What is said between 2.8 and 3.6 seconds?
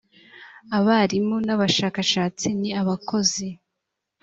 abakozi